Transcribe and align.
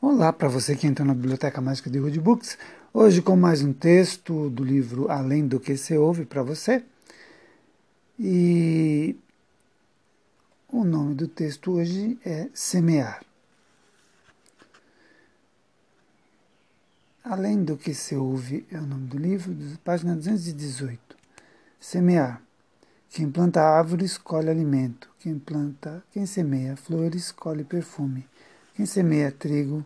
Olá 0.00 0.32
para 0.32 0.46
você 0.46 0.76
que 0.76 0.86
entrou 0.86 1.04
na 1.04 1.12
Biblioteca 1.12 1.60
Mágica 1.60 1.90
de 1.90 1.98
Wood 1.98 2.20
Books. 2.20 2.56
Hoje 2.94 3.20
com 3.20 3.34
mais 3.34 3.62
um 3.62 3.72
texto 3.72 4.48
do 4.48 4.62
livro 4.62 5.10
Além 5.10 5.44
do 5.44 5.58
que 5.58 5.76
se 5.76 5.98
ouve 5.98 6.24
para 6.24 6.40
você. 6.40 6.84
E 8.16 9.16
o 10.68 10.84
nome 10.84 11.16
do 11.16 11.26
texto 11.26 11.72
hoje 11.72 12.16
é 12.24 12.48
Semear. 12.54 13.24
Além 17.24 17.64
do 17.64 17.76
que 17.76 17.92
se 17.92 18.14
ouve 18.14 18.64
é 18.70 18.78
o 18.78 18.86
nome 18.86 19.08
do 19.08 19.18
livro, 19.18 19.52
página 19.82 20.14
218. 20.14 21.16
Semear. 21.80 22.40
Quem 23.10 23.28
planta 23.28 23.62
árvores 23.62 24.16
colhe 24.16 24.48
alimento. 24.48 25.10
Quem 25.18 25.40
planta, 25.40 26.04
quem 26.12 26.24
semeia 26.24 26.76
flores 26.76 27.32
colhe 27.32 27.64
perfume. 27.64 28.24
Quem 28.78 28.86
semeia 28.86 29.32
trigo, 29.32 29.84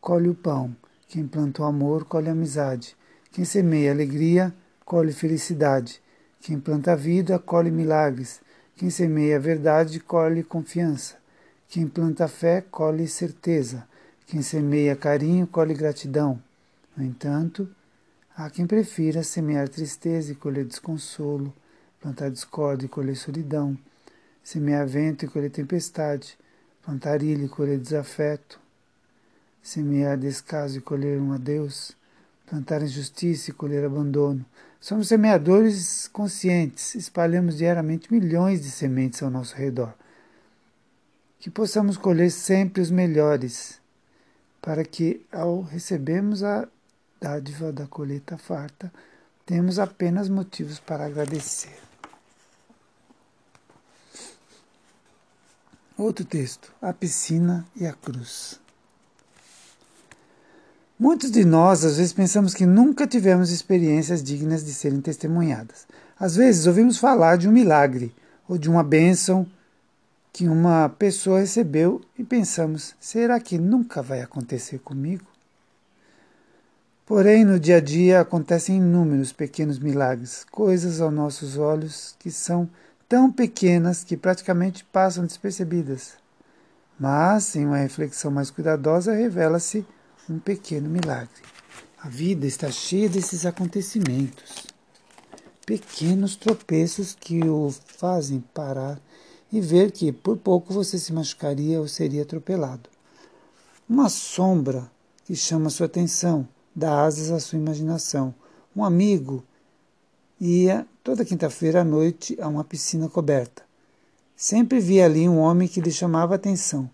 colhe 0.00 0.28
o 0.28 0.34
pão. 0.34 0.74
Quem 1.06 1.24
planta 1.28 1.62
o 1.62 1.64
amor, 1.64 2.04
colhe 2.06 2.28
a 2.28 2.32
amizade. 2.32 2.96
Quem 3.30 3.44
semeia 3.44 3.92
alegria, 3.92 4.52
colhe 4.84 5.12
felicidade. 5.12 6.02
Quem 6.40 6.58
planta 6.58 6.90
a 6.90 6.96
vida, 6.96 7.38
colhe 7.38 7.70
milagres. 7.70 8.40
Quem 8.74 8.90
semeia 8.90 9.36
a 9.36 9.38
verdade, 9.38 10.00
colhe 10.00 10.42
confiança. 10.42 11.14
Quem 11.68 11.86
planta 11.86 12.26
fé, 12.26 12.64
colhe 12.68 13.06
certeza. 13.06 13.86
Quem 14.26 14.42
semeia 14.42 14.96
carinho, 14.96 15.46
colhe 15.46 15.72
gratidão. 15.72 16.42
No 16.96 17.04
entanto, 17.04 17.70
há 18.36 18.50
quem 18.50 18.66
prefira 18.66 19.22
semear 19.22 19.68
tristeza 19.68 20.32
e 20.32 20.34
colher 20.34 20.64
desconsolo, 20.64 21.54
plantar 22.00 22.28
discórdia 22.28 22.86
e 22.86 22.88
colher 22.88 23.14
solidão, 23.14 23.78
semear 24.42 24.84
vento 24.84 25.24
e 25.24 25.28
colher 25.28 25.52
tempestade, 25.52 26.36
plantar 26.84 27.22
ilha 27.22 27.44
e 27.44 27.48
colher 27.48 27.78
desafeto, 27.78 28.58
semear 29.62 30.18
descaso 30.18 30.78
e 30.78 30.80
colher 30.80 31.20
um 31.20 31.32
adeus, 31.32 31.96
plantar 32.46 32.82
injustiça 32.82 33.50
e 33.50 33.54
colher 33.54 33.84
abandono. 33.84 34.44
Somos 34.80 35.08
semeadores 35.08 36.08
conscientes, 36.08 36.96
espalhamos 36.96 37.56
diariamente 37.56 38.12
milhões 38.12 38.62
de 38.62 38.70
sementes 38.70 39.22
ao 39.22 39.30
nosso 39.30 39.54
redor. 39.54 39.94
Que 41.38 41.48
possamos 41.48 41.96
colher 41.96 42.30
sempre 42.30 42.82
os 42.82 42.90
melhores, 42.90 43.80
para 44.60 44.84
que, 44.84 45.24
ao 45.30 45.62
recebermos 45.62 46.42
a 46.42 46.68
dádiva 47.20 47.72
da 47.72 47.86
colheita 47.86 48.36
farta, 48.36 48.92
temos 49.46 49.78
apenas 49.78 50.28
motivos 50.28 50.80
para 50.80 51.06
agradecer. 51.06 51.91
Outro 55.96 56.24
texto: 56.24 56.72
A 56.80 56.92
piscina 56.92 57.66
e 57.76 57.86
a 57.86 57.92
cruz. 57.92 58.58
Muitos 60.98 61.30
de 61.30 61.44
nós 61.44 61.84
às 61.84 61.96
vezes 61.96 62.12
pensamos 62.12 62.54
que 62.54 62.64
nunca 62.64 63.06
tivemos 63.06 63.50
experiências 63.50 64.22
dignas 64.22 64.64
de 64.64 64.72
serem 64.72 65.00
testemunhadas. 65.00 65.86
Às 66.18 66.36
vezes 66.36 66.66
ouvimos 66.66 66.96
falar 66.96 67.36
de 67.36 67.48
um 67.48 67.52
milagre 67.52 68.14
ou 68.48 68.56
de 68.56 68.70
uma 68.70 68.84
bênção 68.84 69.46
que 70.32 70.48
uma 70.48 70.88
pessoa 70.88 71.40
recebeu 71.40 72.00
e 72.18 72.24
pensamos: 72.24 72.94
será 73.00 73.38
que 73.38 73.58
nunca 73.58 74.00
vai 74.00 74.22
acontecer 74.22 74.78
comigo? 74.78 75.26
Porém, 77.04 77.44
no 77.44 77.60
dia 77.60 77.76
a 77.76 77.80
dia 77.80 78.20
acontecem 78.20 78.76
inúmeros 78.76 79.32
pequenos 79.32 79.78
milagres, 79.78 80.46
coisas 80.50 81.00
aos 81.00 81.12
nossos 81.12 81.58
olhos 81.58 82.14
que 82.18 82.30
são 82.30 82.70
tão 83.12 83.30
pequenas 83.30 84.02
que 84.02 84.16
praticamente 84.16 84.86
passam 84.86 85.26
despercebidas. 85.26 86.14
Mas, 86.98 87.54
em 87.54 87.66
uma 87.66 87.76
reflexão 87.76 88.30
mais 88.30 88.50
cuidadosa, 88.50 89.12
revela-se 89.12 89.84
um 90.30 90.38
pequeno 90.38 90.88
milagre. 90.88 91.42
A 91.98 92.08
vida 92.08 92.46
está 92.46 92.70
cheia 92.70 93.10
desses 93.10 93.44
acontecimentos, 93.44 94.66
pequenos 95.66 96.36
tropeços 96.36 97.14
que 97.14 97.46
o 97.46 97.70
fazem 97.98 98.40
parar 98.54 98.98
e 99.52 99.60
ver 99.60 99.90
que 99.90 100.10
por 100.10 100.38
pouco 100.38 100.72
você 100.72 100.98
se 100.98 101.12
machucaria 101.12 101.78
ou 101.78 101.88
seria 101.88 102.22
atropelado. 102.22 102.88
Uma 103.86 104.08
sombra 104.08 104.90
que 105.26 105.36
chama 105.36 105.68
sua 105.68 105.84
atenção, 105.84 106.48
dá 106.74 107.04
asas 107.04 107.30
à 107.30 107.38
sua 107.38 107.58
imaginação. 107.58 108.34
Um 108.74 108.82
amigo 108.82 109.44
ia 110.44 110.84
toda 111.04 111.24
quinta-feira 111.24 111.82
à 111.82 111.84
noite 111.84 112.36
a 112.40 112.48
uma 112.48 112.64
piscina 112.64 113.08
coberta. 113.08 113.62
Sempre 114.34 114.80
via 114.80 115.04
ali 115.04 115.28
um 115.28 115.38
homem 115.38 115.68
que 115.68 115.80
lhe 115.80 115.92
chamava 115.92 116.34
a 116.34 116.36
atenção. 116.36 116.90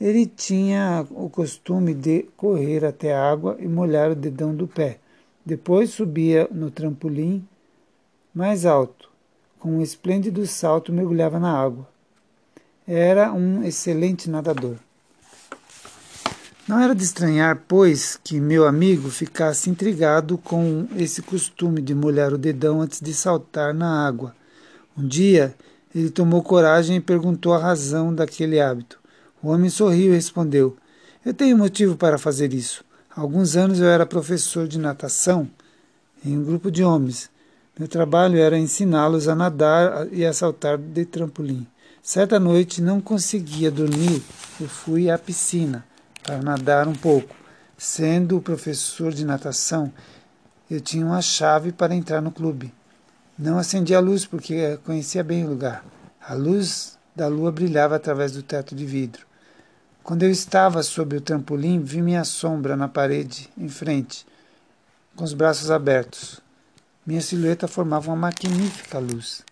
Ele 0.00 0.24
tinha 0.24 1.04
o 1.10 1.28
costume 1.28 1.92
de 1.92 2.28
correr 2.36 2.84
até 2.84 3.12
a 3.12 3.28
água 3.28 3.56
e 3.58 3.66
molhar 3.66 4.12
o 4.12 4.14
dedão 4.14 4.54
do 4.54 4.68
pé. 4.68 5.00
Depois 5.44 5.90
subia 5.90 6.46
no 6.52 6.70
trampolim 6.70 7.44
mais 8.32 8.64
alto. 8.64 9.10
Com 9.58 9.78
um 9.78 9.82
esplêndido 9.82 10.46
salto, 10.46 10.92
mergulhava 10.92 11.40
na 11.40 11.58
água. 11.58 11.88
Era 12.86 13.32
um 13.32 13.64
excelente 13.64 14.30
nadador. 14.30 14.76
Não 16.68 16.80
era 16.80 16.96
de 16.96 17.04
estranhar, 17.04 17.62
pois, 17.68 18.18
que 18.24 18.40
meu 18.40 18.66
amigo 18.66 19.08
ficasse 19.08 19.70
intrigado 19.70 20.36
com 20.36 20.88
esse 20.96 21.22
costume 21.22 21.80
de 21.80 21.94
molhar 21.94 22.32
o 22.32 22.38
dedão 22.38 22.80
antes 22.80 23.00
de 23.00 23.14
saltar 23.14 23.72
na 23.72 24.04
água. 24.04 24.34
Um 24.98 25.06
dia, 25.06 25.54
ele 25.94 26.10
tomou 26.10 26.42
coragem 26.42 26.96
e 26.96 27.00
perguntou 27.00 27.54
a 27.54 27.58
razão 27.58 28.12
daquele 28.12 28.58
hábito. 28.58 28.98
O 29.40 29.50
homem 29.50 29.70
sorriu 29.70 30.12
e 30.12 30.16
respondeu: 30.16 30.76
Eu 31.24 31.32
tenho 31.32 31.56
motivo 31.56 31.96
para 31.96 32.18
fazer 32.18 32.52
isso. 32.52 32.84
Há 33.14 33.20
alguns 33.20 33.54
anos 33.54 33.78
eu 33.78 33.86
era 33.86 34.04
professor 34.04 34.66
de 34.66 34.76
natação 34.76 35.48
em 36.24 36.36
um 36.36 36.42
grupo 36.42 36.68
de 36.68 36.82
homens. 36.82 37.30
Meu 37.78 37.86
trabalho 37.86 38.40
era 38.40 38.58
ensiná-los 38.58 39.28
a 39.28 39.36
nadar 39.36 40.08
e 40.10 40.26
a 40.26 40.32
saltar 40.32 40.78
de 40.78 41.04
trampolim. 41.04 41.64
Certa 42.02 42.40
noite 42.40 42.82
não 42.82 43.00
conseguia 43.00 43.70
dormir 43.70 44.20
e 44.60 44.64
fui 44.64 45.08
à 45.08 45.16
piscina 45.16 45.84
para 46.26 46.42
nadar 46.42 46.88
um 46.88 46.94
pouco. 46.94 47.34
Sendo 47.78 48.40
professor 48.40 49.12
de 49.12 49.24
natação, 49.24 49.92
eu 50.68 50.80
tinha 50.80 51.06
uma 51.06 51.22
chave 51.22 51.70
para 51.70 51.94
entrar 51.94 52.20
no 52.20 52.32
clube. 52.32 52.74
Não 53.38 53.58
acendi 53.58 53.94
a 53.94 54.00
luz 54.00 54.26
porque 54.26 54.76
conhecia 54.78 55.22
bem 55.22 55.44
o 55.44 55.50
lugar. 55.50 55.84
A 56.20 56.34
luz 56.34 56.98
da 57.14 57.28
lua 57.28 57.52
brilhava 57.52 57.94
através 57.94 58.32
do 58.32 58.42
teto 58.42 58.74
de 58.74 58.84
vidro. 58.84 59.24
Quando 60.02 60.24
eu 60.24 60.30
estava 60.30 60.82
sob 60.82 61.16
o 61.16 61.20
trampolim, 61.20 61.80
vi 61.80 62.02
minha 62.02 62.24
sombra 62.24 62.76
na 62.76 62.88
parede 62.88 63.48
em 63.56 63.68
frente, 63.68 64.26
com 65.14 65.22
os 65.22 65.32
braços 65.32 65.70
abertos. 65.70 66.40
Minha 67.06 67.20
silhueta 67.20 67.68
formava 67.68 68.08
uma 68.08 68.16
magnífica 68.16 68.98
luz. 68.98 69.44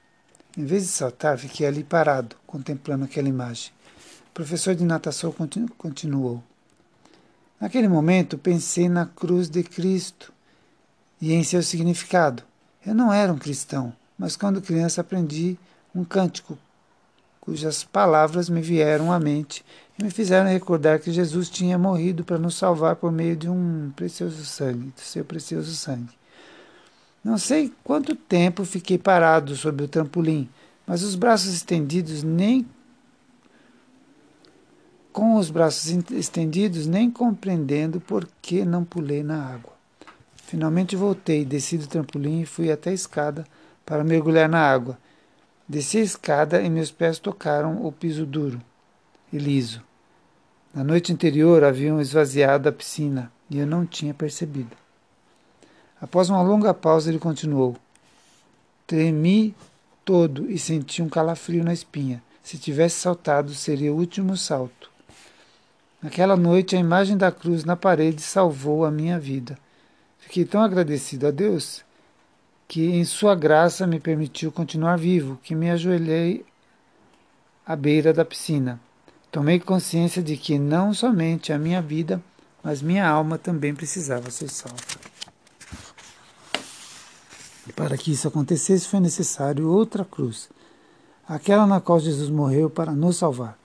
Em 0.57 0.65
vez 0.65 0.85
de 0.85 0.89
saltar, 0.89 1.39
fiquei 1.39 1.67
ali 1.67 1.85
parado, 1.85 2.37
contemplando 2.47 3.05
aquela 3.05 3.29
imagem. 3.29 3.73
O 4.31 4.35
professor 4.35 4.75
de 4.75 4.85
natação 4.85 5.35
continuou. 5.77 6.43
Naquele 7.65 7.89
momento 7.89 8.37
pensei 8.37 8.91
na 8.91 9.07
cruz 9.07 9.49
de 9.49 9.63
Cristo 9.63 10.31
e 11.19 11.33
em 11.33 11.43
seu 11.43 11.63
significado. 11.63 12.43
Eu 12.85 12.95
não 12.95 13.11
era 13.11 13.33
um 13.33 13.39
cristão, 13.39 13.91
mas 14.19 14.37
quando 14.37 14.61
criança 14.61 15.01
aprendi 15.01 15.57
um 15.95 16.05
cântico 16.05 16.59
cujas 17.41 17.83
palavras 17.83 18.51
me 18.51 18.61
vieram 18.61 19.11
à 19.11 19.19
mente 19.19 19.65
e 19.99 20.05
me 20.05 20.11
fizeram 20.11 20.51
recordar 20.51 21.01
que 21.01 21.11
Jesus 21.11 21.49
tinha 21.49 21.79
morrido 21.79 22.23
para 22.23 22.37
nos 22.37 22.55
salvar 22.55 22.97
por 22.97 23.11
meio 23.11 23.35
de 23.35 23.49
um 23.49 23.91
precioso 23.97 24.45
sangue, 24.45 24.93
do 24.95 25.01
seu 25.01 25.25
precioso 25.25 25.75
sangue. 25.75 26.13
Não 27.25 27.39
sei 27.39 27.73
quanto 27.83 28.15
tempo 28.15 28.67
fiquei 28.67 28.99
parado 28.99 29.57
sobre 29.57 29.87
o 29.87 29.89
trampolim, 29.89 30.51
mas 30.87 31.03
os 31.03 31.15
braços 31.15 31.55
estendidos 31.55 32.23
nem 32.23 32.67
com 35.15 35.37
os 35.37 35.49
braços 35.49 35.89
estendidos, 36.11 36.89
nem 36.89 37.09
compreendendo 37.09 38.01
por 38.01 38.29
que 38.43 38.65
não 38.65 38.85
pulei 38.85 39.23
na 39.23 39.41
água. 39.47 39.73
Finalmente 40.35 40.97
voltei, 40.97 41.45
desci 41.45 41.79
do 41.79 41.87
trampolim 41.87 42.41
e 42.41 42.47
fui 42.47 42.73
até 42.73 42.91
a 42.91 42.95
escada 42.95 43.47
para 43.87 44.03
mergulhar 44.03 44.49
na 44.49 44.59
água. 44.59 44.99
Desci 45.69 45.99
a 45.99 46.03
escada 46.03 46.61
e 46.61 46.69
meus 46.69 46.91
pés 46.91 47.21
tocaram 47.21 47.87
o 47.87 47.93
piso 47.93 48.27
duro 48.27 48.61
e 49.33 49.39
liso. 49.39 49.81
Na 50.75 50.83
noite 50.83 51.13
anterior 51.13 51.63
haviam 51.63 52.01
esvaziado 52.01 52.69
a 52.69 52.73
piscina 52.73 53.31
e 53.49 53.61
eu 53.61 53.67
não 53.69 53.87
tinha 53.87 54.13
percebido. 54.13 54.77
Após 56.01 56.29
uma 56.29 56.43
longa 56.43 56.75
pausa, 56.75 57.09
ele 57.09 57.21
continuou. 57.21 57.77
Tremi 58.85 59.55
todo 60.05 60.51
e 60.51 60.59
senti 60.59 61.01
um 61.01 61.09
calafrio 61.09 61.63
na 61.63 61.73
espinha. 61.73 62.21
Se 62.43 62.59
tivesse 62.59 62.97
saltado, 62.97 63.55
seria 63.55 63.93
o 63.93 63.97
último 63.97 64.37
salto. 64.37 64.94
Naquela 66.05 66.37
noite, 66.37 66.77
a 66.77 66.79
imagem 66.79 67.17
da 67.17 67.33
cruz 67.33 67.65
na 67.65 67.77
parede 67.77 68.21
salvou 68.21 68.85
a 68.85 68.91
minha 68.91 69.19
vida. 69.19 69.57
Fiquei 70.19 70.45
tão 70.45 70.61
agradecido 70.61 71.27
a 71.27 71.31
Deus 71.31 71.83
que, 72.69 72.91
em 72.91 73.07
Sua 73.07 73.35
graça, 73.35 73.87
me 73.87 73.99
permitiu 73.99 74.53
continuar 74.53 74.99
vivo, 74.99 75.41
que 75.43 75.55
me 75.55 75.71
ajoelhei 75.71 76.45
à 77.67 77.75
beira 77.75 78.13
da 78.13 78.23
piscina. 78.23 78.79
Tomei 79.33 79.59
consciência 79.59 80.23
de 80.23 80.37
que 80.37 80.59
não 80.59 80.93
somente 80.93 81.55
a 81.55 81.59
minha 81.59 81.81
vida, 81.81 82.23
mas 82.63 82.83
minha 82.83 83.09
alma 83.09 83.39
também 83.39 83.75
precisava 83.75 84.31
ser 84.31 84.51
salva. 84.51 84.77
Para 87.75 87.97
que 87.97 88.13
isso 88.13 88.29
acontecesse, 88.29 88.87
foi 88.87 89.01
necessário 89.01 89.71
outra 89.71 90.05
cruz, 90.05 90.51
aquela 91.27 91.67
na 91.67 91.81
qual 91.81 91.99
Jesus 91.99 92.29
morreu 92.29 92.69
para 92.69 92.93
nos 92.93 93.17
salvar. 93.17 93.64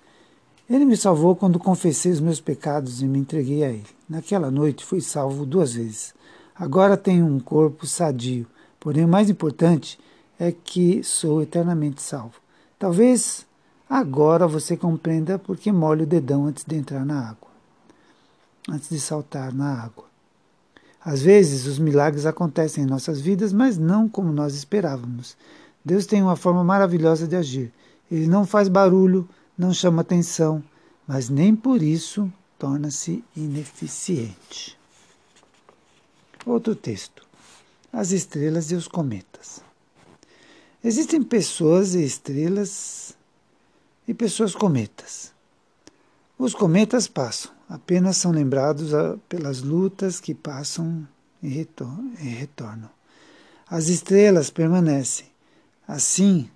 Ele 0.70 0.86
me 0.86 0.96
salvou 0.96 1.36
quando 1.36 1.58
confessei 1.58 2.12
os 2.12 2.20
meus 2.20 2.40
pecados 2.40 3.02
e 3.02 3.06
me 3.06 3.18
entreguei 3.18 3.64
a 3.64 3.70
Ele. 3.70 3.88
Naquela 4.08 4.52
noite 4.52 4.86
fui 4.86 5.02
salvo 5.02 5.44
duas 5.44 5.74
vezes. 5.74 6.14
Agora 6.54 6.96
tenho 6.96 7.26
um 7.26 7.40
corpo 7.40 7.88
sadio, 7.88 8.46
porém 8.80 9.04
o 9.04 9.08
mais 9.08 9.32
importante 9.32 10.00
é 10.38 10.52
que 10.52 11.04
sou 11.04 11.42
eternamente 11.42 12.04
salvo. 12.04 12.36
Talvez 12.78 13.48
agora 13.90 14.48
você 14.48 14.78
compreenda 14.78 15.40
por 15.40 15.58
que 15.58 15.72
molho 15.72 16.04
o 16.04 16.08
dedão 16.08 16.46
antes 16.46 16.64
de 16.64 16.76
entrar 16.76 17.04
na 17.04 17.30
água, 17.30 17.50
antes 18.70 18.90
de 18.90 19.00
saltar 19.00 19.52
na 19.52 19.84
água. 19.84 20.06
Às 21.04 21.22
vezes 21.22 21.66
os 21.66 21.80
milagres 21.80 22.28
acontecem 22.28 22.84
em 22.84 22.88
nossas 22.88 23.20
vidas, 23.20 23.52
mas 23.52 23.78
não 23.78 24.08
como 24.08 24.32
nós 24.32 24.54
esperávamos. 24.54 25.36
Deus 25.84 26.06
tem 26.06 26.22
uma 26.22 26.36
forma 26.36 26.64
maravilhosa 26.64 27.28
de 27.28 27.36
agir. 27.36 27.74
Ele 28.12 28.28
não 28.28 28.46
faz 28.46 28.68
barulho, 28.68 29.28
não 29.60 29.74
chama 29.74 30.04
atenção, 30.04 30.64
mas 31.06 31.28
nem 31.28 31.54
por 31.54 31.84
isso 31.84 32.32
torna-se 32.58 33.22
ineficiente. 33.36 34.80
Outro 36.46 36.74
texto: 36.74 37.28
As 37.92 38.12
estrelas 38.12 38.72
e 38.72 38.76
os 38.76 38.88
cometas. 38.88 39.62
Existem 40.82 41.22
pessoas 41.22 41.94
e 41.94 42.02
estrelas 42.02 43.18
e 44.08 44.14
pessoas 44.14 44.56
cometas. 44.56 45.34
Os 46.38 46.56
cometas 46.56 47.06
passam, 47.06 47.52
apenas 47.68 48.16
são 48.16 48.32
lembrados 48.32 48.94
ah, 48.94 49.18
pelas 49.28 49.62
lutas 49.62 50.22
que 50.22 50.34
passam 50.34 51.06
e 51.44 51.50
retornam. 51.50 52.90
As 53.70 53.90
estrelas 53.90 54.50
permanecem. 54.50 55.28
Assim, 55.86 56.50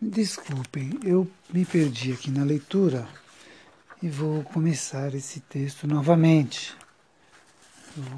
Desculpem, 0.00 0.90
eu 1.02 1.26
me 1.50 1.64
perdi 1.64 2.12
aqui 2.12 2.30
na 2.30 2.44
leitura 2.44 3.08
e 4.02 4.10
vou 4.10 4.42
começar 4.44 5.14
esse 5.14 5.40
texto 5.40 5.86
novamente. 5.86 6.76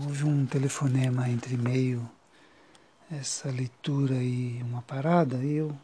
Houve 0.02 0.24
um 0.24 0.44
telefonema 0.44 1.30
entre 1.30 1.56
meio 1.56 2.10
essa 3.08 3.48
leitura 3.48 4.16
e 4.16 4.60
uma 4.64 4.82
parada 4.82 5.36
e 5.36 5.54
eu 5.54 5.78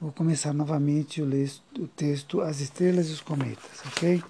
vou 0.00 0.12
começar 0.12 0.52
novamente 0.52 1.20
o, 1.20 1.88
texto 1.88 2.40
As 2.40 2.60
Estrelas 2.60 3.08
e 3.08 3.12
os 3.12 3.20
Cometas, 3.20 3.82
ok? 3.88 4.22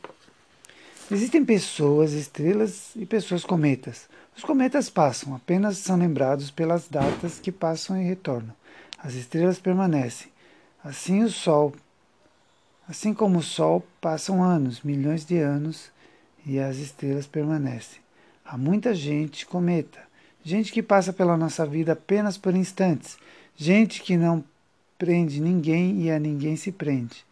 Existem 1.11 1.45
pessoas, 1.45 2.13
estrelas 2.13 2.93
e 2.97 3.05
pessoas 3.05 3.45
cometas. 3.45 4.09
Os 4.35 4.43
cometas 4.43 4.89
passam, 4.89 5.35
apenas 5.35 5.77
são 5.77 5.99
lembrados 5.99 6.51
pelas 6.51 6.89
datas 6.89 7.39
que 7.39 7.53
passam 7.53 8.01
e 8.01 8.05
retornam. 8.05 8.55
As 8.97 9.13
estrelas 9.13 9.59
permanecem. 9.59 10.30
Assim 10.83 11.23
o 11.23 11.31
Sol, 11.31 11.75
assim 12.89 13.13
como 13.13 13.39
o 13.39 13.43
Sol, 13.43 13.87
passam 14.01 14.43
anos, 14.43 14.81
milhões 14.81 15.27
de 15.27 15.37
anos, 15.37 15.91
e 16.47 16.59
as 16.59 16.79
estrelas 16.79 17.27
permanecem. 17.27 18.01
Há 18.45 18.57
muita 18.57 18.95
gente 18.95 19.45
cometa, 19.45 20.01
gente 20.43 20.73
que 20.73 20.83
passa 20.83 21.13
pela 21.13 21.37
nossa 21.37 21.67
vida 21.67 21.93
apenas 21.93 22.39
por 22.39 22.55
instantes, 22.55 23.19
gente 23.55 24.01
que 24.01 24.17
não 24.17 24.43
prende 24.99 25.41
ninguém 25.41 26.03
e 26.03 26.11
a 26.11 26.19
ninguém 26.19 26.57
se 26.57 26.73
prende, 26.73 27.25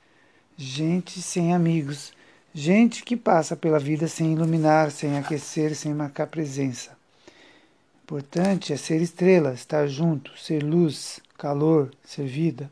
gente 0.56 1.23
sem 1.23 1.55
amigos, 1.55 2.12
gente 2.53 3.03
que 3.03 3.17
passa 3.17 3.56
pela 3.56 3.79
vida 3.79 4.09
sem 4.09 4.35
iluminar, 4.35 4.91
sem 4.91 5.17
aquecer, 5.17 5.75
sem 5.75 5.95
marcar 5.95 6.27
presença. 6.27 6.97
Importante 8.05 8.73
é 8.73 8.77
ser 8.77 9.00
estrela, 9.00 9.55
estar 9.55 9.87
junto, 9.87 10.39
ser 10.39 10.62
luz, 10.62 11.21
calor, 11.37 11.91
ser 12.05 12.27
vida. 12.27 12.71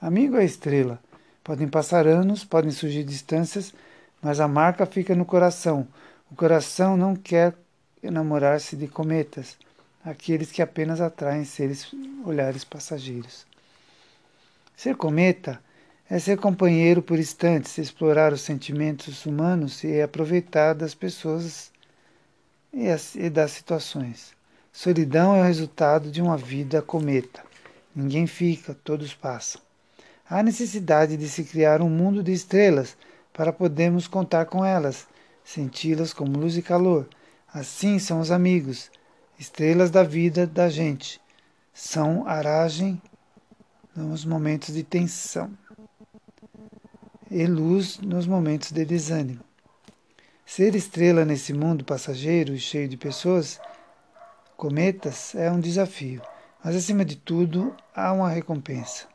Amigo 0.00 0.36
é 0.36 0.44
estrela. 0.44 1.00
Podem 1.42 1.66
passar 1.66 2.06
anos, 2.06 2.44
podem 2.44 2.70
surgir 2.70 3.02
distâncias, 3.02 3.74
mas 4.22 4.38
a 4.38 4.46
marca 4.46 4.86
fica 4.86 5.12
no 5.12 5.24
coração. 5.24 5.88
O 6.30 6.36
coração 6.36 6.96
não 6.96 7.16
quer 7.16 7.52
enamorar-se 8.00 8.76
de 8.76 8.86
cometas, 8.86 9.56
aqueles 10.04 10.52
que 10.52 10.62
apenas 10.62 11.00
atraem 11.00 11.44
seres 11.44 11.92
olhares 12.24 12.62
passageiros. 12.62 13.44
Ser 14.76 14.94
cometa 14.94 15.60
é 16.08 16.16
ser 16.20 16.38
companheiro 16.38 17.02
por 17.02 17.18
instantes, 17.18 17.76
explorar 17.76 18.32
os 18.32 18.42
sentimentos 18.42 19.26
humanos 19.26 19.82
e 19.82 20.00
aproveitar 20.00 20.74
das 20.74 20.94
pessoas 20.94 21.72
e 22.72 23.28
das 23.28 23.50
situações. 23.50 24.32
Solidão 24.72 25.34
é 25.34 25.40
o 25.40 25.44
resultado 25.44 26.08
de 26.08 26.22
uma 26.22 26.36
vida 26.36 26.80
cometa. 26.80 27.42
Ninguém 27.96 28.28
fica, 28.28 28.74
todos 28.84 29.12
passam. 29.12 29.67
Há 30.30 30.42
necessidade 30.42 31.16
de 31.16 31.26
se 31.26 31.42
criar 31.42 31.80
um 31.80 31.88
mundo 31.88 32.22
de 32.22 32.32
estrelas 32.32 32.98
para 33.32 33.50
podermos 33.50 34.06
contar 34.06 34.44
com 34.44 34.62
elas, 34.62 35.06
senti-las 35.42 36.12
como 36.12 36.38
luz 36.38 36.54
e 36.54 36.60
calor. 36.60 37.08
Assim 37.50 37.98
são 37.98 38.20
os 38.20 38.30
amigos, 38.30 38.90
estrelas 39.38 39.90
da 39.90 40.02
vida 40.02 40.46
da 40.46 40.68
gente. 40.68 41.18
São 41.72 42.28
aragem 42.28 43.00
nos 43.96 44.22
momentos 44.26 44.74
de 44.74 44.82
tensão 44.82 45.50
e 47.30 47.46
luz 47.46 47.98
nos 47.98 48.26
momentos 48.26 48.70
de 48.70 48.84
desânimo. 48.84 49.40
Ser 50.44 50.74
estrela 50.74 51.24
nesse 51.24 51.54
mundo 51.54 51.86
passageiro 51.86 52.54
e 52.54 52.58
cheio 52.58 52.86
de 52.86 52.98
pessoas, 52.98 53.58
cometas, 54.58 55.34
é 55.34 55.50
um 55.50 55.58
desafio, 55.58 56.20
mas 56.62 56.76
acima 56.76 57.02
de 57.02 57.16
tudo 57.16 57.74
há 57.94 58.12
uma 58.12 58.28
recompensa 58.28 59.06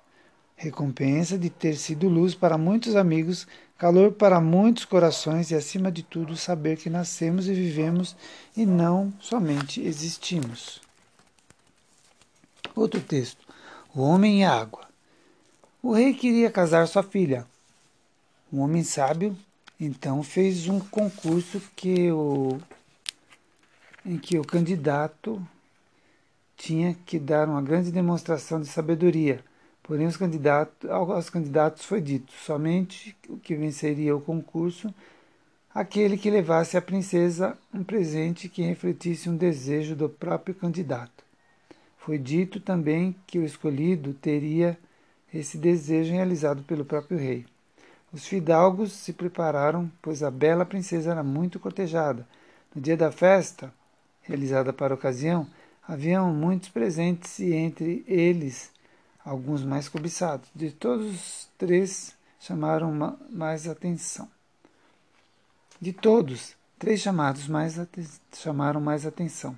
recompensa 0.63 1.38
de 1.38 1.50
ter 1.50 1.75
sido 1.75 2.07
luz 2.07 2.33
para 2.33 2.57
muitos 2.57 2.95
amigos, 2.95 3.45
calor 3.77 4.13
para 4.13 4.39
muitos 4.39 4.86
corações 4.86 5.51
e, 5.51 5.56
acima 5.56 5.92
de 5.92 6.04
tudo, 6.04 6.36
saber 6.36 6.77
que 6.77 6.89
nascemos 6.89 7.48
e 7.48 7.54
vivemos 7.54 8.15
e 8.56 8.65
não 8.65 9.13
somente 9.19 9.81
existimos. 9.81 10.81
Outro 12.75 13.01
texto: 13.01 13.46
O 13.93 14.01
homem 14.01 14.41
e 14.41 14.43
a 14.43 14.53
água. 14.53 14.88
O 15.82 15.93
rei 15.93 16.13
queria 16.13 16.50
casar 16.50 16.88
sua 16.88 17.03
filha. 17.03 17.46
Um 18.51 18.62
homem 18.62 18.84
sábio 18.84 19.38
então 19.79 20.24
fez 20.24 20.70
um 20.70 20.79
concurso 20.79 21.62
que 21.75 22.10
o, 22.12 22.58
em 24.05 24.17
que 24.17 24.39
o 24.39 24.46
candidato 24.46 25.46
tinha 26.55 26.96
que 27.05 27.20
dar 27.20 27.50
uma 27.50 27.62
grande 27.62 27.91
demonstração 27.91 28.62
de 28.62 28.67
sabedoria 28.67 29.43
Porém, 29.84 30.08
os 30.08 30.18
candidatos, 30.18 30.90
aos 30.90 31.30
candidatos 31.30 31.86
foi 31.86 32.02
dito 32.02 32.32
somente 32.32 33.16
o 33.30 33.38
que 33.38 33.56
venceria 33.56 34.16
o 34.16 34.22
concurso 34.22 34.94
aquele 35.74 36.18
que 36.18 36.30
levasse 36.30 36.78
à 36.78 36.82
princesa 36.82 37.58
um 37.74 37.84
presente 37.84 38.48
que 38.48 38.62
refletisse 38.62 39.30
um 39.30 39.36
desejo 39.36 39.96
do 39.96 40.08
próprio 40.08 40.54
candidato. 40.54 41.24
Foi 41.98 42.18
dito 42.18 42.60
também 42.60 43.16
que 43.25 43.40
o 43.40 43.46
escolhido 43.46 44.13
teria 44.13 44.78
esse 45.34 45.58
desejo 45.58 46.13
realizado 46.13 46.62
pelo 46.63 46.86
próprio 46.86 47.18
rei. 47.18 47.46
Os 48.12 48.28
fidalgos 48.28 48.92
se 48.92 49.12
prepararam, 49.12 49.92
pois 50.02 50.22
a 50.22 50.30
bela 50.30 50.66
princesa 50.66 51.12
era 51.12 51.24
muito 51.24 51.60
cortejada. 51.60 52.28
No 52.75 52.80
dia 52.80 52.96
da 52.96 53.12
festa, 53.12 53.74
realizada 54.22 54.72
para 54.72 54.94
a 54.94 54.96
ocasião, 54.96 55.48
haviam 55.88 56.32
muitos 56.32 56.70
presentes 56.70 57.40
e 57.40 57.52
entre 57.54 58.04
eles 58.08 58.70
alguns 59.24 59.63
mais 59.63 59.88
cobiçados. 59.88 60.50
De 60.56 60.72
todos 60.72 61.08
os 61.08 61.50
três 61.58 62.15
chamaram 62.39 63.18
mais 63.30 63.68
atenção. 63.68 64.30
De 65.80 65.94
todos, 65.94 66.56
três 66.77 67.00
chamados 67.00 67.48
mais 67.48 67.80
chamaram 68.34 68.82
mais 68.82 69.06
atenção. 69.06 69.58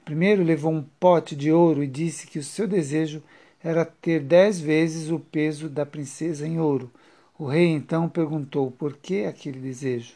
O 0.00 0.04
primeiro 0.04 0.42
levou 0.42 0.72
um 0.72 0.82
pote 1.00 1.34
de 1.34 1.50
ouro 1.50 1.82
e 1.82 1.86
disse 1.86 2.26
que 2.26 2.38
o 2.38 2.44
seu 2.44 2.68
desejo 2.68 3.22
era 3.62 3.84
ter 3.84 4.20
dez 4.20 4.60
vezes 4.60 5.10
o 5.10 5.18
peso 5.18 5.68
da 5.68 5.86
princesa 5.86 6.46
em 6.46 6.60
ouro. 6.60 6.90
O 7.38 7.46
rei 7.46 7.68
então 7.68 8.08
perguntou 8.08 8.70
por 8.70 8.96
que 8.96 9.24
aquele 9.24 9.58
desejo. 9.58 10.12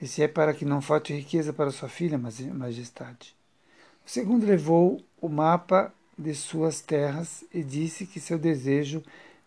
Esse 0.00 0.22
é 0.22 0.28
para 0.28 0.54
que 0.54 0.64
não 0.64 0.80
falte 0.80 1.12
riqueza 1.12 1.52
para 1.52 1.70
sua 1.70 1.88
filha, 1.88 2.18
majestade. 2.18 3.36
O 4.06 4.08
segundo 4.08 4.46
levou 4.46 5.04
o 5.20 5.28
mapa 5.28 5.92
de 6.20 6.34
suas 6.34 6.80
terras 6.80 7.44
e 7.52 7.62
disse 7.62 8.06
que 8.06 8.20
seu 8.20 8.38
desejo 8.38 9.02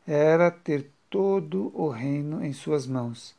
era 0.05 0.49
ter 0.49 0.89
todo 1.09 1.71
o 1.75 1.87
reino 1.87 2.43
em 2.43 2.51
suas 2.51 2.87
mãos. 2.87 3.35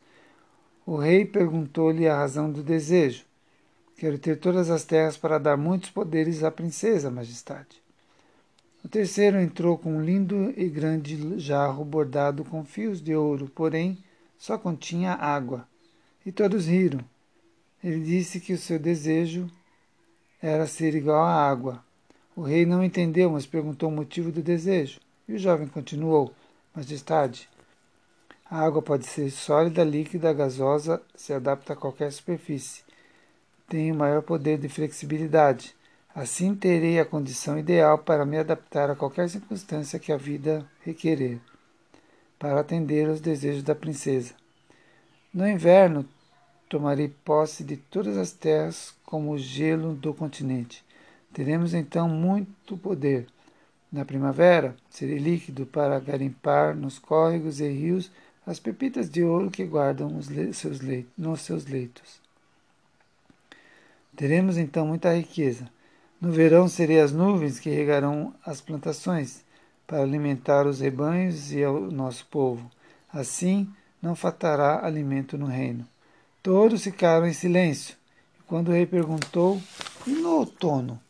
O 0.85 0.95
rei 0.95 1.25
perguntou-lhe 1.25 2.07
a 2.07 2.17
razão 2.17 2.51
do 2.51 2.63
desejo. 2.63 3.25
Quero 3.97 4.17
ter 4.17 4.39
todas 4.39 4.69
as 4.69 4.83
terras 4.83 5.17
para 5.17 5.37
dar 5.37 5.57
muitos 5.57 5.89
poderes 5.89 6.43
à 6.43 6.51
princesa, 6.51 7.11
majestade. 7.11 7.83
O 8.83 8.87
terceiro 8.87 9.39
entrou 9.39 9.77
com 9.77 9.97
um 9.97 10.01
lindo 10.01 10.53
e 10.55 10.69
grande 10.69 11.39
jarro 11.39 11.83
bordado 11.83 12.45
com 12.45 12.63
fios 12.63 13.01
de 13.01 13.15
ouro, 13.15 13.49
porém 13.53 13.97
só 14.37 14.57
continha 14.57 15.13
água. 15.13 15.67
E 16.25 16.31
todos 16.31 16.67
riram. 16.67 17.03
Ele 17.83 17.99
disse 18.01 18.39
que 18.39 18.53
o 18.53 18.57
seu 18.57 18.79
desejo 18.79 19.49
era 20.41 20.67
ser 20.67 20.95
igual 20.95 21.23
à 21.23 21.49
água. 21.49 21.84
O 22.35 22.41
rei 22.41 22.65
não 22.65 22.83
entendeu, 22.83 23.31
mas 23.31 23.45
perguntou 23.45 23.87
o 23.89 23.91
motivo 23.91 24.31
do 24.31 24.41
desejo. 24.41 24.99
E 25.27 25.33
o 25.33 25.39
jovem 25.39 25.67
continuou: 25.67 26.33
Majestade, 26.75 27.49
a 28.47 28.59
água 28.59 28.81
pode 28.81 29.07
ser 29.07 29.31
sólida, 29.31 29.83
líquida, 29.83 30.31
gasosa, 30.31 31.01
se 31.15 31.33
adapta 31.33 31.73
a 31.73 31.75
qualquer 31.75 32.11
superfície. 32.11 32.83
Tem 33.67 33.91
o 33.91 33.95
maior 33.95 34.21
poder 34.21 34.59
de 34.59 34.69
flexibilidade. 34.69 35.75
Assim 36.13 36.53
terei 36.53 36.99
a 36.99 37.05
condição 37.05 37.57
ideal 37.57 37.97
para 37.97 38.25
me 38.25 38.37
adaptar 38.37 38.91
a 38.91 38.95
qualquer 38.95 39.27
circunstância 39.29 39.97
que 39.97 40.11
a 40.11 40.17
vida 40.17 40.65
requerer, 40.81 41.39
para 42.37 42.59
atender 42.59 43.09
aos 43.09 43.19
desejos 43.19 43.63
da 43.63 43.73
princesa. 43.73 44.33
No 45.33 45.47
inverno, 45.47 46.07
tomarei 46.69 47.09
posse 47.09 47.63
de 47.63 47.77
todas 47.77 48.15
as 48.15 48.31
terras 48.31 48.93
como 49.03 49.31
o 49.31 49.37
gelo 49.37 49.93
do 49.93 50.13
continente. 50.13 50.84
Teremos 51.35 51.73
então 51.73 52.07
muito 52.07 52.77
poder. 52.77 53.27
Na 53.91 54.05
primavera, 54.05 54.73
serei 54.89 55.17
líquido 55.17 55.65
para 55.65 55.99
garimpar 55.99 56.73
nos 56.73 56.97
córregos 56.97 57.59
e 57.59 57.67
rios 57.67 58.09
as 58.47 58.57
pepitas 58.57 59.09
de 59.09 59.21
ouro 59.21 59.51
que 59.51 59.65
guardam 59.65 60.15
os 60.15 60.27
seus 60.55 60.79
nos 61.17 61.41
seus 61.41 61.65
leitos. 61.65 62.21
Teremos 64.15 64.57
então 64.57 64.87
muita 64.87 65.13
riqueza. 65.13 65.69
No 66.21 66.31
verão 66.31 66.69
serei 66.69 67.01
as 67.01 67.11
nuvens 67.11 67.59
que 67.59 67.69
regarão 67.69 68.33
as 68.45 68.61
plantações 68.61 69.43
para 69.85 70.03
alimentar 70.03 70.65
os 70.65 70.79
rebanhos 70.79 71.51
e 71.51 71.65
o 71.65 71.91
nosso 71.91 72.25
povo. 72.27 72.71
Assim 73.11 73.69
não 74.01 74.15
faltará 74.15 74.85
alimento 74.85 75.37
no 75.37 75.47
reino. 75.47 75.85
Todos 76.41 76.85
ficaram 76.85 77.27
em 77.27 77.33
silêncio. 77.33 77.93
E 78.39 78.43
quando 78.43 78.69
o 78.69 78.71
rei 78.71 78.85
perguntou: 78.85 79.61
E 80.07 80.11
no 80.11 80.29
outono? 80.29 81.01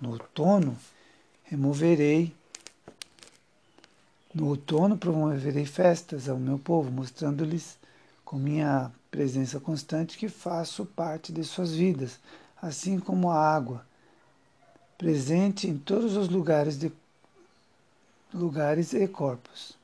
No 0.00 0.10
outono 0.10 0.76
removerei. 1.44 2.34
No 4.34 4.48
outono 4.48 4.98
promoverei 4.98 5.64
festas 5.64 6.28
ao 6.28 6.38
meu 6.38 6.58
povo, 6.58 6.90
mostrando-lhes 6.90 7.78
com 8.24 8.36
minha 8.36 8.90
presença 9.10 9.60
constante 9.60 10.18
que 10.18 10.28
faço 10.28 10.84
parte 10.84 11.32
de 11.32 11.44
suas 11.44 11.72
vidas, 11.72 12.18
assim 12.60 12.98
como 12.98 13.30
a 13.30 13.38
água, 13.38 13.86
presente 14.98 15.68
em 15.68 15.78
todos 15.78 16.16
os 16.16 16.28
lugares 16.28 16.76
de 16.76 16.92
lugares 18.32 18.92
e 18.92 19.06
corpos. 19.06 19.78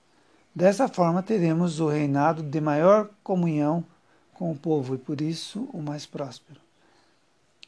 Dessa 0.52 0.88
forma 0.88 1.23
teremos 1.23 1.79
o 1.79 1.88
reinado 1.88 2.43
de 2.43 2.61
maior 2.61 3.09
comunhão 3.23 3.85
com 4.35 4.50
o 4.50 4.59
povo 4.59 4.97
e 4.97 4.99
por 4.99 5.21
isso 5.21 5.69
o 5.73 5.81
mais 5.81 6.05
próspero. 6.07 6.61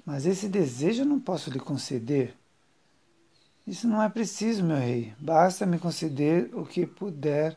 Mas 0.05 0.27
esse 0.27 0.49
desejo 0.49 1.03
eu 1.03 1.07
não 1.07 1.21
posso 1.21 1.51
lhe 1.51 1.61
conceder. 1.61 2.35
Isso 3.67 3.87
não 3.87 4.03
é 4.03 4.09
preciso, 4.09 4.65
meu 4.65 4.77
rei. 4.77 5.15
Basta 5.19 5.65
me 5.65 5.79
conceder 5.79 6.51
o 6.53 6.67
que 6.67 6.85
puder 6.85 7.57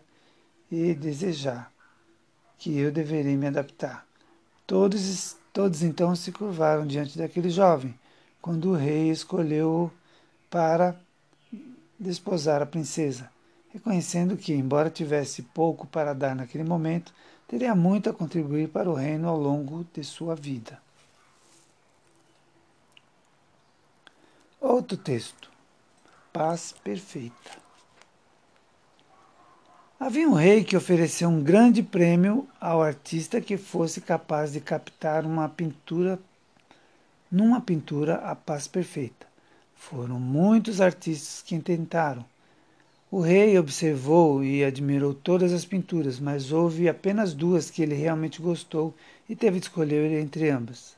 e 0.71 0.93
desejar, 0.93 1.71
que 2.57 2.77
eu 2.77 2.91
deverei 2.91 3.35
me 3.35 3.47
adaptar. 3.47 4.05
Todos, 4.67 5.35
todos 5.51 5.81
então 5.81 6.15
se 6.15 6.31
curvaram 6.31 6.85
diante 6.85 7.17
daquele 7.17 7.49
jovem, 7.49 7.97
quando 8.41 8.69
o 8.69 8.75
rei 8.75 9.09
escolheu 9.09 9.91
para 10.49 10.95
desposar 11.99 12.61
a 12.61 12.65
princesa, 12.65 13.31
reconhecendo 13.69 14.37
que, 14.37 14.53
embora 14.53 14.89
tivesse 14.89 15.41
pouco 15.41 15.87
para 15.87 16.13
dar 16.13 16.35
naquele 16.35 16.63
momento, 16.63 17.13
teria 17.47 17.73
muito 17.73 18.09
a 18.09 18.13
contribuir 18.13 18.69
para 18.69 18.89
o 18.89 18.93
reino 18.93 19.27
ao 19.27 19.39
longo 19.39 19.85
de 19.93 20.03
sua 20.03 20.35
vida. 20.35 20.84
Outro 24.67 24.97
texto. 24.97 25.51
Paz 26.33 26.73
perfeita. 26.83 27.51
Havia 29.99 30.27
um 30.27 30.33
rei 30.33 30.63
que 30.63 30.75
ofereceu 30.75 31.29
um 31.29 31.43
grande 31.43 31.83
prêmio 31.83 32.47
ao 32.59 32.81
artista 32.81 33.39
que 33.39 33.57
fosse 33.57 34.01
capaz 34.01 34.53
de 34.53 34.59
captar 34.59 35.23
uma 35.23 35.47
pintura 35.47 36.19
numa 37.31 37.61
pintura 37.61 38.15
a 38.15 38.35
paz 38.35 38.67
perfeita. 38.67 39.27
Foram 39.75 40.19
muitos 40.19 40.81
artistas 40.81 41.43
que 41.43 41.59
tentaram, 41.59 42.25
o 43.11 43.19
rei 43.19 43.59
observou 43.59 44.43
e 44.43 44.65
admirou 44.65 45.13
todas 45.13 45.53
as 45.53 45.63
pinturas, 45.63 46.19
mas 46.19 46.51
houve 46.51 46.89
apenas 46.89 47.35
duas 47.35 47.69
que 47.69 47.83
ele 47.83 47.93
realmente 47.93 48.41
gostou 48.41 48.95
e 49.29 49.35
teve 49.35 49.59
de 49.59 49.67
escolher 49.67 50.11
entre 50.19 50.49
ambas. 50.49 50.97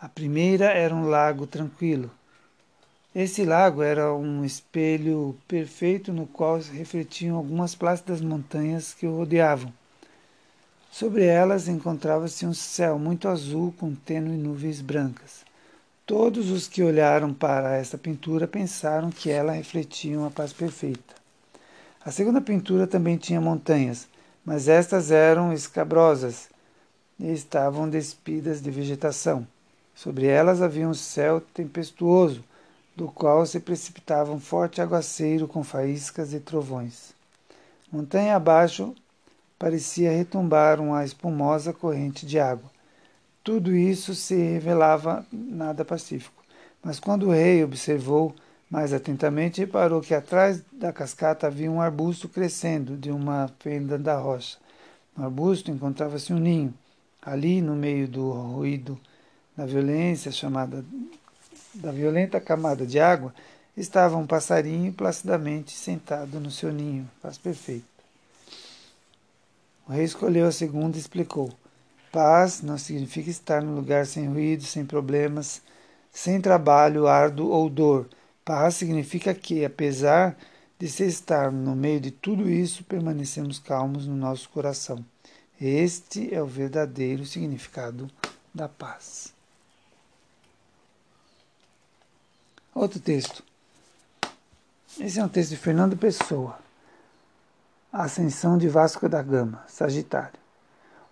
A 0.00 0.08
primeira 0.08 0.70
era 0.70 0.94
um 0.94 1.06
lago 1.06 1.46
tranquilo. 1.46 2.10
Esse 3.14 3.44
lago 3.44 3.80
era 3.80 4.12
um 4.12 4.44
espelho 4.44 5.36
perfeito 5.46 6.12
no 6.12 6.26
qual 6.26 6.60
se 6.60 6.72
refletiam 6.72 7.36
algumas 7.36 7.72
plácidas 7.72 8.20
montanhas 8.20 8.92
que 8.92 9.06
o 9.06 9.16
rodeavam. 9.16 9.72
Sobre 10.90 11.24
elas 11.24 11.68
encontrava-se 11.68 12.44
um 12.44 12.52
céu 12.52 12.98
muito 12.98 13.28
azul 13.28 13.72
com 13.78 13.94
tênue 13.94 14.36
nuvens 14.36 14.80
brancas. 14.80 15.44
Todos 16.04 16.50
os 16.50 16.66
que 16.66 16.82
olharam 16.82 17.32
para 17.32 17.76
essa 17.76 17.96
pintura 17.96 18.48
pensaram 18.48 19.12
que 19.12 19.30
ela 19.30 19.52
refletia 19.52 20.18
uma 20.18 20.30
paz 20.32 20.52
perfeita. 20.52 21.14
A 22.04 22.10
segunda 22.10 22.40
pintura 22.40 22.84
também 22.84 23.16
tinha 23.16 23.40
montanhas, 23.40 24.08
mas 24.44 24.66
estas 24.66 25.12
eram 25.12 25.52
escabrosas 25.52 26.48
e 27.20 27.32
estavam 27.32 27.88
despidas 27.88 28.60
de 28.60 28.72
vegetação. 28.72 29.46
Sobre 29.94 30.26
elas 30.26 30.60
havia 30.60 30.88
um 30.88 30.94
céu 30.94 31.40
tempestuoso, 31.40 32.42
do 32.96 33.08
qual 33.08 33.44
se 33.44 33.58
precipitava 33.60 34.32
um 34.32 34.40
forte 34.40 34.80
aguaceiro 34.80 35.48
com 35.48 35.64
faíscas 35.64 36.32
e 36.32 36.40
trovões. 36.40 37.12
Montanha 37.90 38.36
abaixo 38.36 38.94
parecia 39.58 40.10
retumbar 40.10 40.80
uma 40.80 41.04
espumosa 41.04 41.72
corrente 41.72 42.26
de 42.26 42.38
água. 42.38 42.70
Tudo 43.42 43.74
isso 43.74 44.14
se 44.14 44.34
revelava 44.34 45.26
nada 45.32 45.84
pacífico. 45.84 46.42
Mas 46.82 47.00
quando 47.00 47.28
o 47.28 47.30
rei 47.30 47.62
observou 47.64 48.34
mais 48.70 48.92
atentamente, 48.92 49.60
reparou 49.60 50.00
que 50.00 50.14
atrás 50.14 50.62
da 50.72 50.92
cascata 50.92 51.46
havia 51.46 51.70
um 51.70 51.80
arbusto 51.80 52.28
crescendo 52.28 52.96
de 52.96 53.10
uma 53.10 53.50
fenda 53.58 53.98
da 53.98 54.16
rocha. 54.16 54.58
No 55.16 55.24
arbusto 55.24 55.70
encontrava-se 55.70 56.32
um 56.32 56.38
ninho. 56.38 56.74
Ali, 57.22 57.62
no 57.62 57.74
meio 57.74 58.06
do 58.08 58.30
ruído 58.30 58.98
da 59.56 59.64
violência 59.64 60.32
chamada 60.32 60.84
da 61.74 61.90
violenta 61.90 62.40
camada 62.40 62.86
de 62.86 62.98
água, 62.98 63.34
estava 63.76 64.16
um 64.16 64.26
passarinho 64.26 64.92
placidamente 64.92 65.72
sentado 65.72 66.40
no 66.40 66.50
seu 66.50 66.72
ninho. 66.72 67.08
Paz 67.20 67.38
perfeita. 67.38 67.84
O 69.86 69.92
rei 69.92 70.04
escolheu 70.04 70.46
a 70.46 70.52
segunda 70.52 70.96
e 70.96 71.00
explicou: 71.00 71.52
Paz 72.10 72.62
não 72.62 72.78
significa 72.78 73.30
estar 73.30 73.62
num 73.62 73.74
lugar 73.74 74.06
sem 74.06 74.26
ruído, 74.26 74.64
sem 74.64 74.84
problemas, 74.84 75.60
sem 76.10 76.40
trabalho 76.40 77.06
árduo 77.06 77.50
ou 77.50 77.68
dor 77.68 78.08
Paz 78.44 78.74
significa 78.74 79.32
que, 79.32 79.64
apesar 79.64 80.36
de 80.78 80.86
se 80.86 81.04
estar 81.04 81.50
no 81.50 81.74
meio 81.74 81.98
de 81.98 82.10
tudo 82.10 82.50
isso, 82.50 82.84
permanecemos 82.84 83.58
calmos 83.58 84.06
no 84.06 84.14
nosso 84.14 84.50
coração. 84.50 85.02
Este 85.58 86.34
é 86.34 86.42
o 86.42 86.46
verdadeiro 86.46 87.24
significado 87.24 88.10
da 88.54 88.68
paz. 88.68 89.33
Outro 92.74 92.98
texto. 92.98 93.42
Esse 94.98 95.20
é 95.20 95.24
um 95.24 95.28
texto 95.28 95.50
de 95.50 95.56
Fernando 95.56 95.96
Pessoa. 95.96 96.58
Ascensão 97.92 98.58
de 98.58 98.68
Vasco 98.68 99.08
da 99.08 99.22
Gama, 99.22 99.62
Sagitário. 99.68 100.38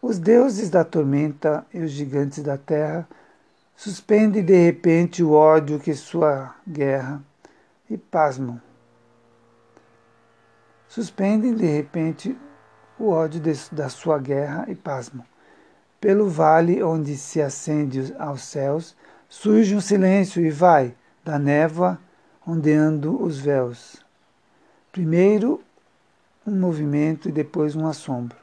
Os 0.00 0.18
deuses 0.18 0.68
da 0.68 0.84
tormenta 0.84 1.64
e 1.72 1.78
os 1.80 1.90
gigantes 1.90 2.42
da 2.42 2.58
terra 2.58 3.08
Suspende 3.76 4.42
de 4.42 4.54
repente 4.54 5.24
o 5.24 5.32
ódio 5.32 5.80
que 5.80 5.92
sua 5.92 6.54
guerra 6.68 7.20
e 7.90 7.96
pasmam. 7.96 8.60
Suspendem 10.88 11.52
de 11.54 11.66
repente 11.66 12.38
o 12.96 13.08
ódio 13.08 13.40
de, 13.40 13.52
da 13.72 13.88
sua 13.88 14.20
guerra 14.20 14.66
e 14.68 14.74
pasmam. 14.76 15.26
Pelo 16.00 16.28
vale 16.28 16.80
onde 16.80 17.16
se 17.16 17.42
acende 17.42 18.14
aos 18.20 18.42
céus, 18.42 18.94
surge 19.28 19.74
um 19.74 19.80
silêncio 19.80 20.44
e 20.44 20.50
vai, 20.50 20.94
da 21.24 21.38
névoa, 21.38 21.98
ondeando 22.46 23.22
os 23.22 23.38
véus. 23.38 24.04
Primeiro 24.90 25.62
um 26.46 26.58
movimento 26.58 27.28
e 27.28 27.32
depois 27.32 27.76
um 27.76 27.86
assombro. 27.86 28.36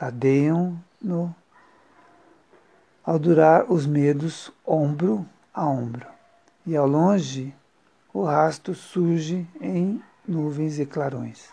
Ladeiam 0.00 0.82
no 1.00 1.34
ao 3.04 3.18
durar 3.18 3.70
os 3.70 3.86
medos 3.86 4.52
ombro 4.66 5.26
a 5.52 5.66
ombro. 5.66 6.06
E 6.66 6.76
ao 6.76 6.86
longe, 6.86 7.54
o 8.12 8.24
rasto 8.24 8.74
surge 8.74 9.46
em 9.60 10.02
nuvens 10.26 10.78
e 10.78 10.86
clarões. 10.86 11.48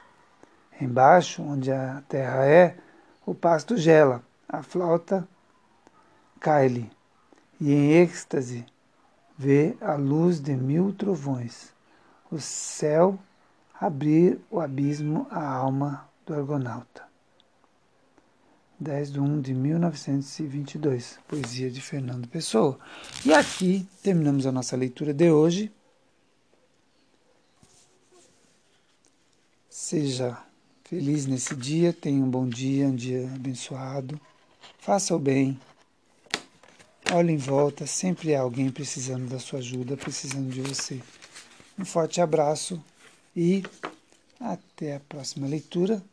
Embaixo, 0.80 1.42
onde 1.42 1.72
a 1.72 2.04
terra 2.08 2.46
é, 2.46 2.78
o 3.26 3.34
pasto 3.34 3.76
gela, 3.76 4.22
a 4.48 4.62
flauta 4.62 5.28
cai-lhe, 6.40 6.90
e 7.60 7.74
em 7.74 7.92
êxtase 7.94 8.66
vê 9.38 9.76
a 9.80 9.96
luz 9.96 10.40
de 10.40 10.56
mil 10.56 10.92
trovões, 10.94 11.72
o 12.32 12.40
céu 12.40 13.20
abrir 13.80 14.40
o 14.50 14.60
abismo 14.60 15.28
à 15.30 15.48
alma 15.48 16.10
do 16.26 16.34
argonauta. 16.34 17.06
10 18.80 19.12
de 19.12 19.20
1 19.20 19.42
de 19.42 19.54
1922, 19.54 21.20
poesia 21.28 21.70
de 21.70 21.82
Fernando 21.82 22.28
Pessoa. 22.28 22.78
E 23.26 23.34
aqui 23.34 23.88
terminamos 24.04 24.46
a 24.46 24.52
nossa 24.52 24.76
leitura 24.76 25.14
de 25.14 25.32
hoje. 25.32 25.72
Seja 29.68 30.38
feliz 30.84 31.26
nesse 31.26 31.56
dia, 31.56 31.92
tenha 31.92 32.24
um 32.24 32.30
bom 32.30 32.48
dia, 32.48 32.88
um 32.88 32.96
dia 32.96 33.28
abençoado. 33.34 34.20
Faça 34.80 35.16
o 35.16 35.20
bem. 35.20 35.60
Olhe 37.14 37.32
em 37.32 37.38
volta, 37.38 37.88
sempre 37.88 38.36
há 38.36 38.42
alguém 38.42 38.70
precisando 38.70 39.30
da 39.30 39.40
sua 39.40 39.60
ajuda, 39.60 39.96
precisando 39.96 40.50
de 40.50 40.62
você. 40.62 41.02
Um 41.80 41.86
forte 41.86 42.20
abraço 42.20 42.84
e 43.36 43.64
até 44.40 44.96
a 44.96 45.00
próxima 45.00 45.48
leitura. 45.48 46.04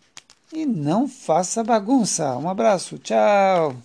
E 0.53 0.65
não 0.65 1.09
faça 1.09 1.65
bagunça. 1.65 2.37
Um 2.37 2.49
abraço. 2.49 2.97
Tchau. 2.99 3.77